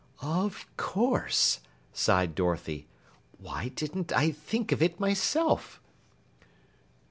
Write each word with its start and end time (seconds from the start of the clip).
"Of 0.23 0.65
course!" 0.77 1.59
sighed 1.93 2.33
Dorothy. 2.33 2.87
"Why 3.37 3.67
didn't 3.67 4.11
I 4.11 4.31
think 4.31 4.71
of 4.71 4.81
it 4.81 4.99
myself?" 4.99 5.79